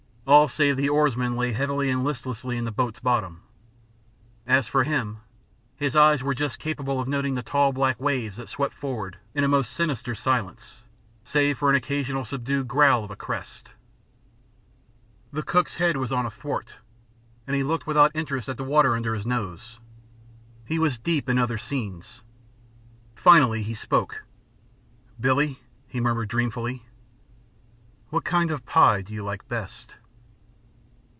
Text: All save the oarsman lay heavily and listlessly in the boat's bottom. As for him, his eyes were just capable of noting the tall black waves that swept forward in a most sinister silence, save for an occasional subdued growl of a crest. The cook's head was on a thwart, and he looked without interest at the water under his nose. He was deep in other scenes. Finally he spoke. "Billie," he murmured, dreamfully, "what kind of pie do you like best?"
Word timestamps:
All 0.27 0.47
save 0.47 0.77
the 0.77 0.87
oarsman 0.87 1.35
lay 1.35 1.51
heavily 1.51 1.89
and 1.89 2.05
listlessly 2.05 2.55
in 2.55 2.63
the 2.63 2.71
boat's 2.71 3.01
bottom. 3.01 3.41
As 4.47 4.65
for 4.65 4.85
him, 4.85 5.17
his 5.75 5.93
eyes 5.93 6.23
were 6.23 6.35
just 6.35 6.57
capable 6.57 7.01
of 7.01 7.07
noting 7.07 7.35
the 7.35 7.41
tall 7.43 7.73
black 7.73 7.99
waves 7.99 8.37
that 8.37 8.47
swept 8.47 8.73
forward 8.73 9.17
in 9.33 9.43
a 9.43 9.49
most 9.49 9.73
sinister 9.73 10.15
silence, 10.15 10.83
save 11.25 11.57
for 11.57 11.69
an 11.69 11.75
occasional 11.75 12.23
subdued 12.23 12.69
growl 12.69 13.03
of 13.03 13.11
a 13.11 13.15
crest. 13.17 13.73
The 15.33 15.43
cook's 15.43 15.75
head 15.75 15.97
was 15.97 16.13
on 16.13 16.25
a 16.25 16.31
thwart, 16.31 16.75
and 17.45 17.53
he 17.53 17.63
looked 17.63 17.87
without 17.87 18.15
interest 18.15 18.47
at 18.47 18.55
the 18.55 18.63
water 18.63 18.95
under 18.95 19.13
his 19.15 19.25
nose. 19.25 19.79
He 20.63 20.79
was 20.79 20.97
deep 20.97 21.27
in 21.27 21.37
other 21.39 21.57
scenes. 21.57 22.21
Finally 23.15 23.63
he 23.63 23.73
spoke. 23.73 24.23
"Billie," 25.19 25.59
he 25.89 25.99
murmured, 25.99 26.29
dreamfully, 26.29 26.85
"what 28.11 28.23
kind 28.23 28.49
of 28.49 28.65
pie 28.65 29.01
do 29.01 29.13
you 29.13 29.25
like 29.25 29.49
best?" 29.49 29.95